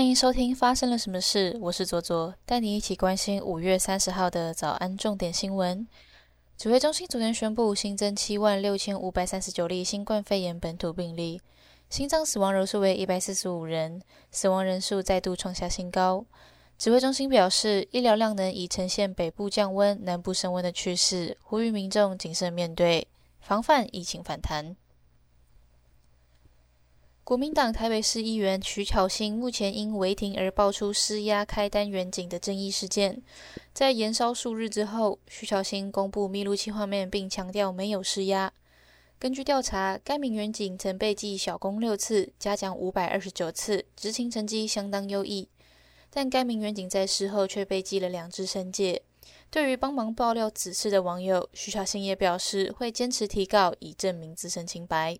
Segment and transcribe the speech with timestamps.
[0.00, 5.86] 欢迎收听《发生了什么事》，我是左左，带你一起关心五月三十号的早安重点新闻。
[6.56, 11.42] 指挥中心昨天宣布新增七万六千五百三十九例新冠肺炎本土病例，
[11.90, 16.24] 新增死亡人数为一百四十五人，死亡人数再度创下新高。
[16.78, 23.06] 指挥中心表示，医疗量能已呈现北部降温、南部升温的趋势，呼吁民众谨慎面对，
[23.42, 24.74] 防范疫情反弹。
[27.30, 33.22] 国民党台北市议员徐巧芯目前因违停而爆出施压开单远景的争议事件，
[33.72, 38.52] 在延烧数日之后，徐巧芯公布密录器画面，并强调没有施压。
[39.20, 45.48] 根据调查，该名远景曾被记小功六次，嘉奖五百二十九次，执勤成绩相当优异。
[46.10, 49.04] 但该名远景在事后却被记了两支申诫。
[49.52, 55.16] 对于帮忙爆料此事的网友，徐巧芯也表示会坚持提告，以证明自身清白。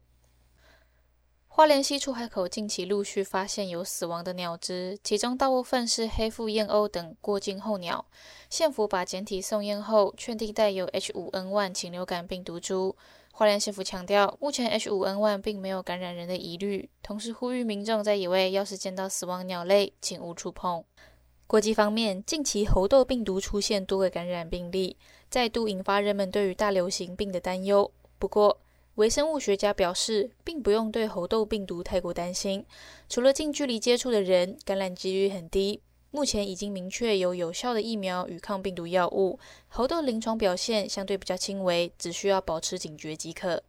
[1.52, 8.06] 花莲西出海口近期陆续发现有死亡的鸟只，其中大部分是黑腹燕鸥等过境候鸟。
[8.48, 12.96] 县府把简体送验后，确定带有 H5N1 禽流感病毒株。
[13.32, 20.84] 花莲县府强调，目前 H5N1 并没有感染人的疑虑，同时呼吁民众在野外要是见到死亡鸟类，请勿触碰。
[21.48, 24.96] 国际方面，近期猴痘病毒出现多个感染病例，
[25.28, 27.90] 再度引发人们对于大流行病的担忧。
[28.20, 28.60] 不过，
[29.00, 32.66] 微生物学家表示，并不用对猴痘病毒太过担心。
[33.08, 35.80] 除了近距离接触的人，感染几率很低。
[36.10, 43.62] 目前已经明确有有效的疫苗与抗病毒药物，猴痘临床表现相对比较轻微，只需要保持警觉即可。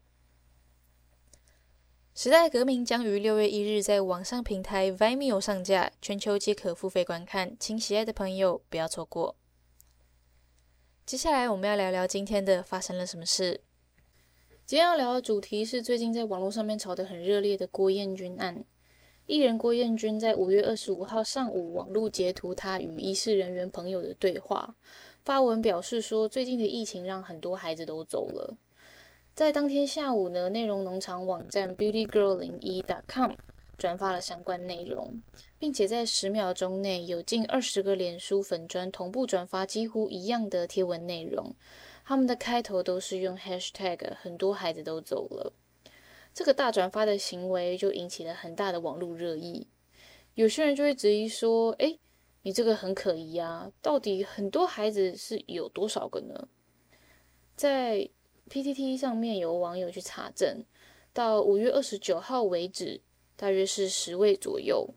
[2.13, 9.37] 时代革命将于六月一日在网上平台 Vimeo 上架，全球皆可付费观看，请喜爱的朋友不要错过。
[11.05, 13.61] 接下来我们要聊聊今天的发生了什么事。
[14.71, 18.63] 今天要聊的主题是最近在网络上面炒得很热烈的郭彦军案。
[19.25, 24.73] 艺人郭彦军在五月二十五号上午网络截图他与医事人员朋友的对话，
[25.25, 28.55] 发文表示说，最近的疫情让很多孩子都走了。
[29.35, 33.33] 在当天下午呢，内容农场网站 beautygirl 零一 .com
[33.77, 35.21] 转发了相关内容，
[35.59, 41.53] 并且在十秒钟内有近二十个脸书粉砖同步转发几乎一样的贴文内容。
[42.11, 45.53] 他们的开头都是用 hashtag，很多孩子都走了。
[46.33, 49.69] 这个大转发的行为就引起了很大的网络热议。
[50.33, 51.97] 有些人就会质疑说：“哎，
[52.41, 53.71] 你这个很可疑啊！
[53.81, 56.49] 到底很多孩子是有多少个呢？”
[57.55, 58.09] 在
[58.49, 60.65] PTT 上面有网友去查证，
[61.13, 62.99] 到五月二十九号为止，
[63.37, 64.93] 大约是十位左右。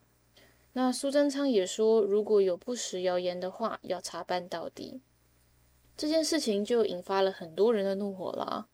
[0.72, 5.00] 那苏贞昌也说，如果有不实谣言的话，要查办到底。
[5.96, 8.68] 这件事情就引发了很多人的怒火啦。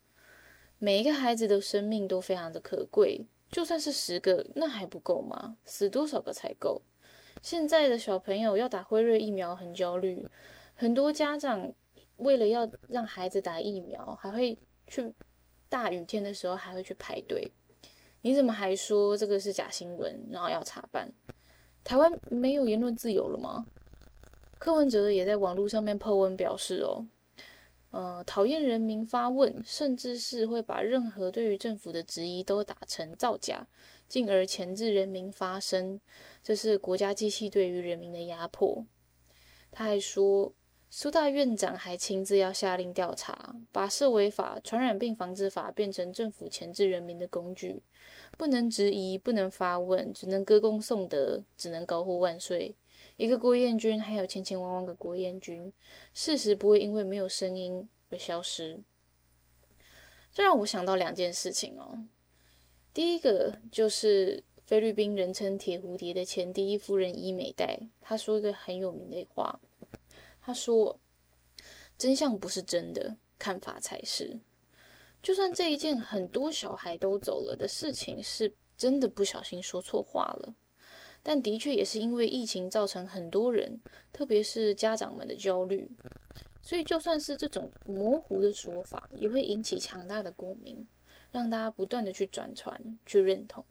[0.79, 5.57] 每一个孩子的生命都非常的可贵，就算是十个，那还不够吗？
[5.65, 6.81] 死多少个才够？
[7.43, 10.27] 现在的小朋友要打辉瑞疫苗很焦虑，
[10.75, 11.73] 很多家长
[12.17, 15.13] 为了要让孩子打疫苗，还会去
[15.69, 17.53] 大雨天的时候还会去排队。
[18.23, 21.13] 你怎么还说这个是假新闻，然后要查办？
[21.85, 23.67] 台湾没有言论自由了吗？
[24.61, 27.07] 柯文哲也在网络上面破文表示哦，
[27.93, 33.67] 呃，讨厌人民发问，甚至是会把任何对于政府的质疑都打成造假，
[34.07, 35.99] 进而钳制人民发声，
[36.43, 38.85] 这是国家机器对于人民的压迫。
[39.73, 40.53] 他还说，
[40.91, 47.83] 苏大院长还亲自要下令调查，把涉违法传染病防治法变成政府钳制人民的工具，
[48.37, 52.77] 不能质疑，不能发问，只能歌功颂德，只能高呼万岁。
[53.21, 55.71] 一个郭彦军，还有千千万万个郭彦军，
[56.15, 58.81] 事实不会因为没有声音而消失。
[60.33, 62.07] 这让我想到两件事情哦。
[62.95, 69.61] 第一个就是菲律宾人称“铁蝴蝶”的前第一夫人伊美代，她说一个很有名的话，
[70.41, 70.99] 她说
[71.99, 74.41] ：“真相不是真的，看法才是。
[75.23, 80.55] 就算这一件很多小孩都走了的事情，是真的不小心说错话了。”
[81.23, 83.81] 但的确也是因为疫情造成很多人，
[84.13, 85.91] 特别是家长们的焦虑，
[86.63, 90.87] 所以就算是这种模糊的说法，也会引起强大的共鸣，
[91.31, 93.65] 让大家不断的去转传、去认同。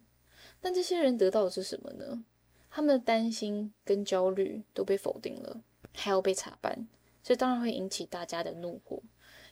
[0.60, 2.24] 但这些人得到的是什么呢？
[2.70, 5.60] 他们的担心跟焦虑都被否定了，
[5.92, 6.86] 还要被查办，
[7.22, 9.02] 这当然会引起大家的怒火，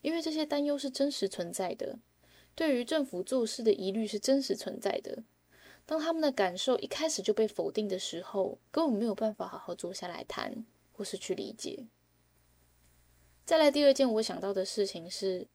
[0.02, 1.98] 因为这些担忧是真实存在的，
[2.54, 5.24] 对于政府做事的疑虑是真实存在的。
[5.88, 11.86] 当他们的感受一开始就被否定的时候，根本没有办法好好坐下来谈，或是去理解。
[13.46, 15.48] 再来第二件我想到的事情是，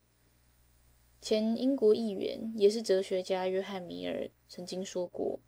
[1.22, 5.40] 前英国议员也是哲学家约翰米尔曾经说过：“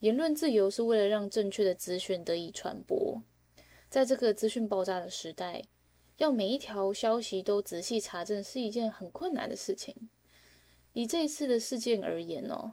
[0.00, 3.22] 言论自由是为了让正确的资讯得以传播。
[3.88, 5.62] 在这个资讯爆炸的时代，
[6.16, 10.10] 要每一条消息都仔细查证是一件很困难的事情。
[10.92, 12.72] 以这一次的事件而言哦，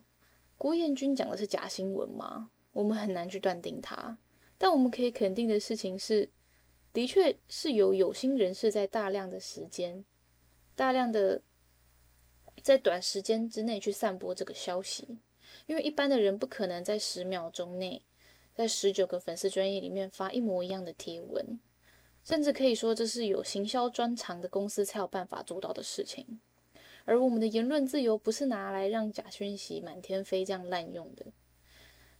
[0.62, 2.52] 郭彦军讲的是假新闻吗？
[2.72, 4.16] 我们很难去断定他。
[4.60, 6.30] 但我们可以肯定的事情是，
[6.94, 10.06] 的确是有有心人士在大量的时间、
[10.76, 11.42] 大量的
[12.62, 15.18] 在短时间之内去散播这个消息。
[15.66, 18.06] 因为一般的人不可能在十秒钟内，
[18.54, 21.60] 在十九个粉丝专业里面发一模一样的贴文，
[22.24, 26.40] 甚至可以说这是有行销专长的公司才有办法做到的事情。
[27.06, 31.28] 而我们的言论自由不是拿来让假讯息满天飞这样滥用的。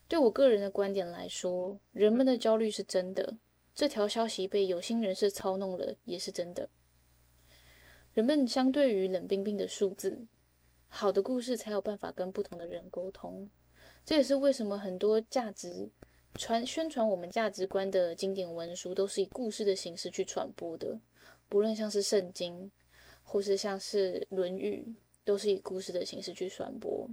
[0.08, 3.36] 对我个人的观点来说，人们的焦虑是真的，
[3.74, 6.68] 这条消息被有心人士操弄了也是真的。
[8.12, 10.26] 人们相对于冷冰冰的数字。
[10.88, 13.48] 好的故事才有办法跟不同的人沟通，
[14.04, 15.88] 这也是为什么很多价值
[16.34, 21.00] 传宣传我们价值观的经典文书都是以故事的形式去传播的。
[21.48, 22.70] 不论像是圣经，
[23.32, 24.94] 或是像是论语，
[25.24, 27.08] 都是以故事的形式去传播。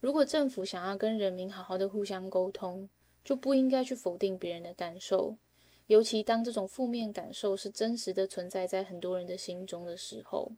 [0.00, 2.86] 如果政府想要跟人民好好的互相沟通，
[3.24, 5.38] 就不应该去否定别人的感受，
[5.86, 10.52] 尤其当这种负面感受是真实的存在在很多人的心中的时候，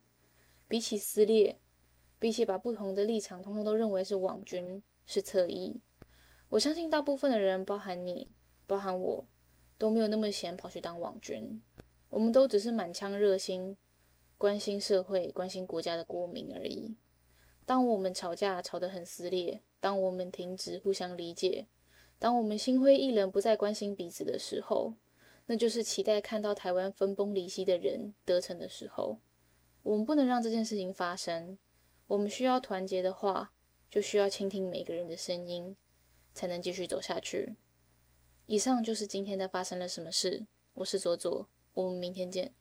[0.66, 1.60] 比起撕裂。
[2.18, 5.80] 比起把不同的立场通通都认为是网军是侧翼，
[6.48, 8.28] 我相信大部分的人，包含你，
[8.66, 9.24] 包含我，
[9.78, 11.62] 都没有那么闲跑去当网军。
[12.08, 13.76] 我们都只是满腔热心，
[14.40, 16.96] 关心社会、关心国家的国民而已。
[17.66, 21.66] 当我们吵架吵得很撕裂，当我们停止互相理解，
[22.18, 24.94] 当我们心灰意冷，不再关心彼此的时候，
[25.44, 29.18] 那就是期待看到台湾分崩离析的人得逞的时候。
[29.82, 31.58] 我们不能让这件事情发生。
[32.06, 33.52] 我们需要团结的话，
[33.90, 35.76] 就需要倾听每个人的声音，
[36.32, 37.56] 才能继续走下去。
[38.46, 40.46] 以上就是今天的发生了什么事。
[40.72, 42.54] 我是左左，我们明天见。